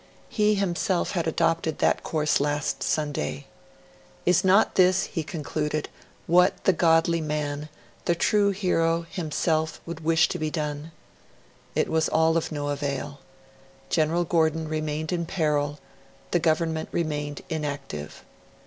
[0.29, 3.45] He himself had adopted that course last Sunday.
[4.25, 5.89] 'Is not this,' he concluded,
[6.25, 7.69] 'what the godly man,
[8.05, 10.91] the true hero, himself would wish to be done?'
[11.75, 13.19] It was all of no avail.
[13.91, 15.77] General Gordon remained in peril;
[16.31, 18.23] the Government remained inactive.